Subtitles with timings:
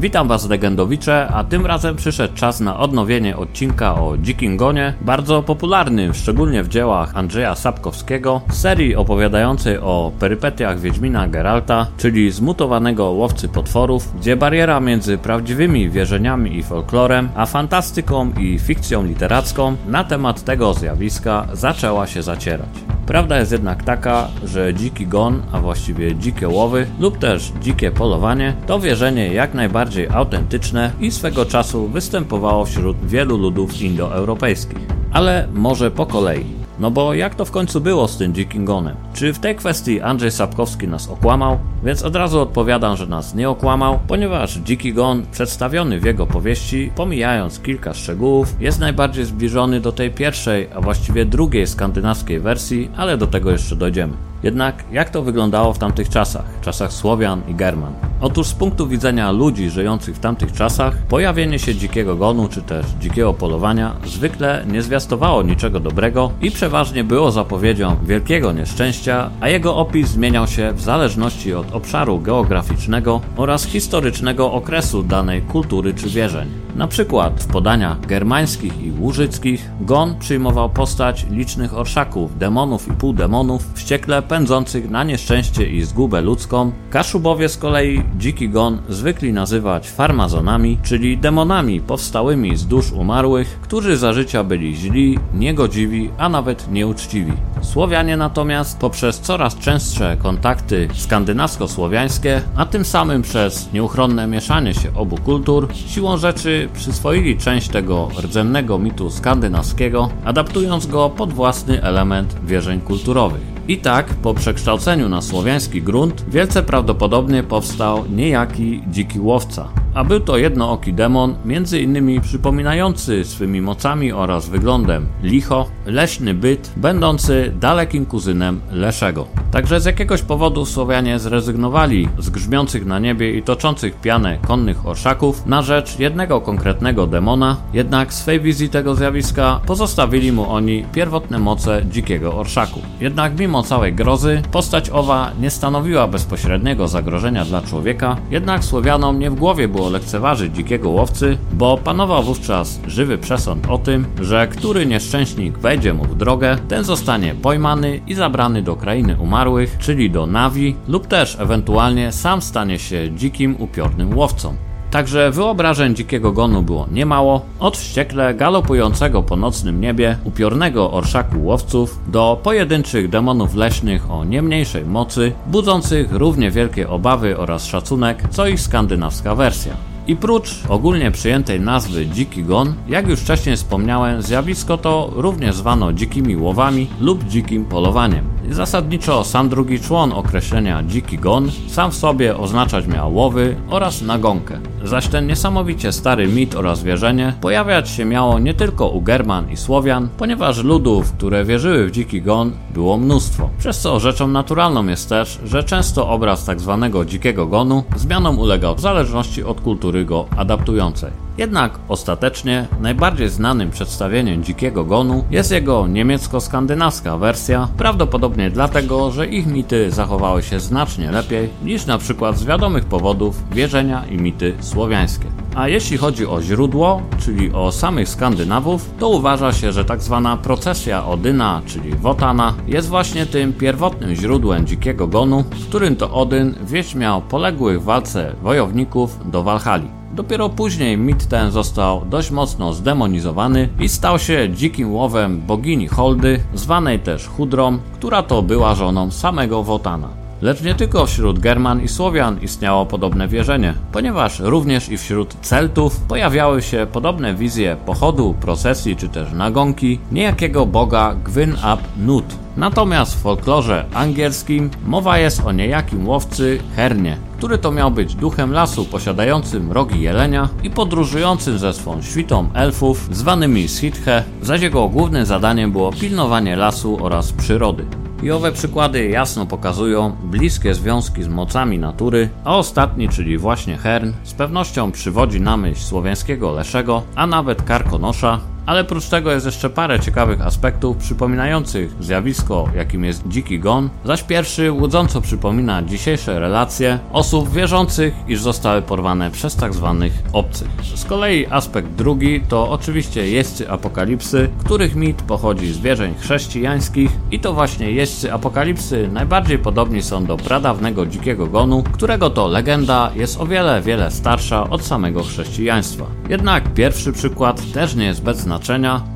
[0.00, 5.42] Witam Was legendowicze, a tym razem przyszedł czas na odnowienie odcinka o Dzikim Gonie, bardzo
[5.42, 13.48] popularnym, szczególnie w dziełach Andrzeja Sapkowskiego, serii opowiadającej o perypetiach Wiedźmina Geralta, czyli zmutowanego łowcy
[13.48, 20.44] potworów, gdzie bariera między prawdziwymi wierzeniami i folklorem, a fantastyką i fikcją literacką na temat
[20.44, 22.97] tego zjawiska zaczęła się zacierać.
[23.08, 28.54] Prawda jest jednak taka, że dziki gon, a właściwie dzikie łowy lub też dzikie polowanie
[28.66, 34.78] to wierzenie jak najbardziej autentyczne i swego czasu występowało wśród wielu ludów indoeuropejskich.
[35.12, 36.57] Ale może po kolei.
[36.80, 38.96] No bo jak to w końcu było z tym dzikim gonem?
[39.14, 41.58] Czy w tej kwestii Andrzej Sapkowski nas okłamał?
[41.84, 46.92] Więc od razu odpowiadam, że nas nie okłamał, ponieważ dziki gon przedstawiony w jego powieści,
[46.96, 53.16] pomijając kilka szczegółów, jest najbardziej zbliżony do tej pierwszej, a właściwie drugiej skandynawskiej wersji, ale
[53.16, 54.12] do tego jeszcze dojdziemy.
[54.42, 57.92] Jednak jak to wyglądało w tamtych czasach, czasach Słowian i German?
[58.20, 62.86] Otóż z punktu widzenia ludzi żyjących w tamtych czasach, pojawienie się dzikiego gonu czy też
[63.00, 69.76] dzikiego polowania zwykle nie zwiastowało niczego dobrego i przeważnie było zapowiedzią wielkiego nieszczęścia, a jego
[69.76, 76.48] opis zmieniał się w zależności od obszaru geograficznego oraz historycznego okresu danej kultury czy wierzeń.
[76.78, 83.72] Na przykład w podaniach germańskich i łużyckich gon przyjmował postać licznych orszaków, demonów i półdemonów,
[83.74, 86.72] wściekle pędzących na nieszczęście i zgubę ludzką.
[86.90, 93.96] Kaszubowie z kolei dziki gon zwykli nazywać farmazonami, czyli demonami powstałymi z dusz umarłych, którzy
[93.96, 97.32] za życia byli źli, niegodziwi, a nawet nieuczciwi.
[97.62, 105.16] Słowianie natomiast poprzez coraz częstsze kontakty skandynawsko-słowiańskie, a tym samym przez nieuchronne mieszanie się obu
[105.16, 112.80] kultur, siłą rzeczy przyswoili część tego rdzennego mitu skandynawskiego, adaptując go pod własny element wierzeń
[112.80, 113.58] kulturowych.
[113.68, 119.68] I tak, po przekształceniu na słowiański grunt, wielce prawdopodobnie powstał niejaki dziki łowca,
[119.98, 126.72] a był to jednooki demon, między innymi przypominający swymi mocami oraz wyglądem licho, leśny byt,
[126.76, 129.26] będący dalekim kuzynem Leszego.
[129.50, 135.46] Także z jakiegoś powodu Słowianie zrezygnowali z grzmiących na niebie i toczących pianę konnych orszaków
[135.46, 141.38] na rzecz jednego konkretnego demona, jednak w swej wizji tego zjawiska pozostawili mu oni pierwotne
[141.38, 142.80] moce dzikiego orszaku.
[143.00, 149.30] Jednak mimo całej grozy, postać owa nie stanowiła bezpośredniego zagrożenia dla człowieka, jednak Słowianom nie
[149.30, 154.86] w głowie było lekceważyć dzikiego łowcy, bo panował wówczas żywy przesąd o tym, że który
[154.86, 159.37] nieszczęśnik wejdzie mu w drogę, ten zostanie pojmany i zabrany do krainy umarłych,
[159.78, 164.54] czyli do Nawi, lub też ewentualnie sam stanie się dzikim, upiornym łowcą.
[164.90, 171.98] Także wyobrażeń dzikiego gonu było niemało, od wściekle galopującego po nocnym niebie upiornego orszaku łowców
[172.06, 178.46] do pojedynczych demonów leśnych o nie mniejszej mocy, budzących równie wielkie obawy oraz szacunek co
[178.46, 179.72] ich skandynawska wersja.
[180.06, 185.92] I prócz ogólnie przyjętej nazwy dziki gon, jak już wcześniej wspomniałem, zjawisko to również zwano
[185.92, 188.37] dzikimi łowami lub dzikim polowaniem.
[188.50, 194.60] Zasadniczo sam drugi człon określenia dziki gon sam w sobie oznaczać miał łowy oraz nagonkę.
[194.84, 199.56] Zaś ten niesamowicie stary mit oraz wierzenie pojawiać się miało nie tylko u German i
[199.56, 203.50] Słowian, ponieważ ludów, które wierzyły w dziki gon było mnóstwo.
[203.58, 206.44] Przez co rzeczą naturalną jest też, że często obraz.
[206.44, 206.58] Tak
[207.06, 211.27] dzikiego gonu zmianom ulegał w zależności od kultury go adaptującej.
[211.38, 219.46] Jednak ostatecznie najbardziej znanym przedstawieniem dzikiego gonu jest jego niemiecko-skandynawska wersja, prawdopodobnie dlatego, że ich
[219.46, 225.26] mity zachowały się znacznie lepiej niż na przykład z wiadomych powodów wierzenia i mity słowiańskie.
[225.58, 230.36] A jeśli chodzi o źródło, czyli o samych Skandynawów, to uważa się, że tak zwana
[230.36, 236.54] procesja Odyna, czyli Wotana, jest właśnie tym pierwotnym źródłem dzikiego gonu, w którym to Odyn
[236.62, 239.88] wieść miał poległych w walce wojowników do Walhali.
[240.12, 246.40] Dopiero później mit ten został dość mocno zdemonizowany i stał się dzikim łowem bogini Holdy,
[246.54, 250.27] zwanej też Hudrą, która to była żoną samego Wotana.
[250.42, 256.00] Lecz nie tylko wśród German i Słowian istniało podobne wierzenie, ponieważ również i wśród Celtów
[256.00, 262.24] pojawiały się podobne wizje pochodu, procesji czy też nagonki niejakiego boga Gwyn ap Nut.
[262.56, 268.52] Natomiast w folklorze angielskim mowa jest o niejakim łowcy Hernie, który to miał być duchem
[268.52, 275.26] lasu posiadającym rogi jelenia i podróżującym ze swą świtą elfów zwanymi Sithe, zaś jego głównym
[275.26, 277.84] zadaniem było pilnowanie lasu oraz przyrody.
[278.22, 284.12] I owe przykłady jasno pokazują bliskie związki z mocami natury, a ostatni, czyli właśnie Hern,
[284.22, 289.70] z pewnością przywodzi na myśl słowiańskiego Leszego, a nawet Karkonosza, ale prócz tego jest jeszcze
[289.70, 296.98] parę ciekawych aspektów przypominających zjawisko, jakim jest dziki gon, zaś pierwszy łudząco przypomina dzisiejsze relacje
[297.12, 300.68] osób wierzących, iż zostały porwane przez tak zwanych obcych.
[300.94, 307.40] Z kolei aspekt drugi to oczywiście jeźdźcy apokalipsy, których mit pochodzi z wierzeń chrześcijańskich i
[307.40, 313.40] to właśnie jeźdźcy apokalipsy najbardziej podobni są do pradawnego dzikiego gonu, którego to legenda jest
[313.40, 316.04] o wiele, wiele starsza od samego chrześcijaństwa.
[316.28, 318.57] Jednak pierwszy przykład też nie jest bez znaczenia,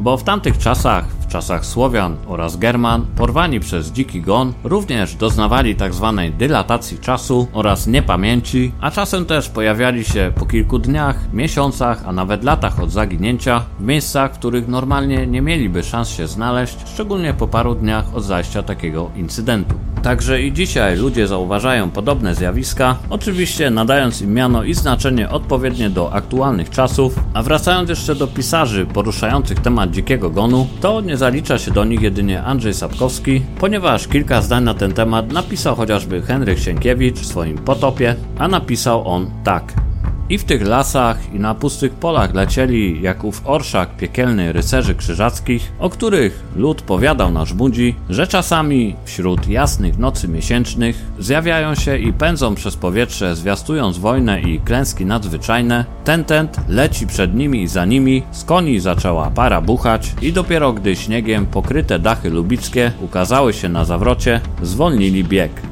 [0.00, 6.14] bo w tamtych czasach czasach Słowian oraz German, porwani przez dziki gon, również doznawali tzw.
[6.18, 12.12] Tak dylatacji czasu oraz niepamięci, a czasem też pojawiali się po kilku dniach, miesiącach, a
[12.12, 17.34] nawet latach od zaginięcia w miejscach, w których normalnie nie mieliby szans się znaleźć, szczególnie
[17.34, 19.91] po paru dniach od zajścia takiego incydentu.
[20.02, 26.12] Także i dzisiaj ludzie zauważają podobne zjawiska, oczywiście nadając im miano i znaczenie odpowiednie do
[26.12, 31.70] aktualnych czasów, a wracając jeszcze do pisarzy poruszających temat dzikiego gonu, to nie zalicza się
[31.70, 37.16] do nich jedynie Andrzej Sapkowski, ponieważ kilka zdań na ten temat napisał chociażby Henryk Sienkiewicz
[37.16, 39.81] w swoim Potopie, a napisał on tak.
[40.28, 45.72] I w tych lasach i na pustych polach lecieli jak ów orszak piekielny rycerzy krzyżackich,
[45.78, 52.12] o których lud powiadał nasz budzi, że czasami wśród jasnych nocy miesięcznych zjawiają się i
[52.12, 55.84] pędzą przez powietrze, zwiastując wojnę i klęski nadzwyczajne.
[56.04, 60.72] Ten tent leci przed nimi i za nimi, z koni zaczęła para buchać i dopiero
[60.72, 65.71] gdy śniegiem pokryte dachy lubickie ukazały się na zawrocie, zwolnili bieg.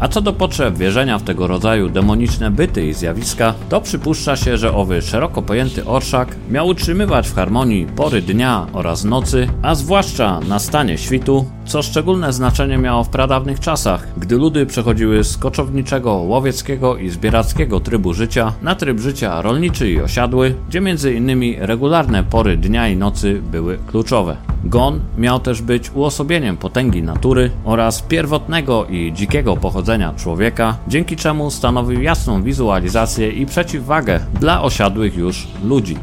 [0.00, 4.56] A co do potrzeb wierzenia w tego rodzaju demoniczne byty i zjawiska, to przypuszcza się,
[4.56, 10.40] że owy szeroko pojęty orszak miał utrzymywać w harmonii pory dnia oraz nocy, a zwłaszcza
[10.40, 16.12] na stanie świtu, co szczególne znaczenie miało w pradawnych czasach, gdy ludy przechodziły z koczowniczego,
[16.12, 22.24] łowieckiego i zbierackiego trybu życia na tryb życia rolniczy i osiadły, gdzie między innymi regularne
[22.24, 24.36] pory dnia i nocy były kluczowe.
[24.68, 31.50] Gon miał też być uosobieniem potęgi natury oraz pierwotnego i dzikiego pochodzenia człowieka, dzięki czemu
[31.50, 35.96] stanowił jasną wizualizację i przeciwwagę dla osiadłych już ludzi.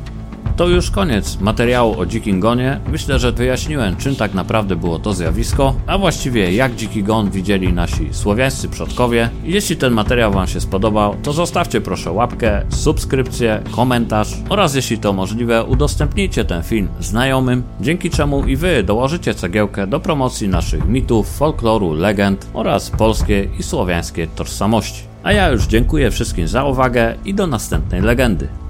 [0.56, 2.80] To już koniec materiału o dzikim gonie.
[2.92, 7.74] Myślę, że wyjaśniłem, czym tak naprawdę było to zjawisko, a właściwie jak dziki gon widzieli
[7.74, 9.30] nasi słowiańscy przodkowie.
[9.44, 15.14] Jeśli ten materiał Wam się spodobał, to zostawcie proszę łapkę, subskrypcję, komentarz oraz jeśli to
[15.14, 21.38] możliwe, udostępnijcie ten film znajomym, dzięki czemu i Wy dołożycie cegiełkę do promocji naszych mitów,
[21.38, 25.04] folkloru, legend oraz polskiej i słowiańskiej tożsamości.
[25.24, 28.63] A ja już dziękuję wszystkim za uwagę i do następnej legendy.